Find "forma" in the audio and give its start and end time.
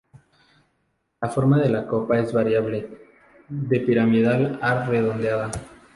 1.29-1.59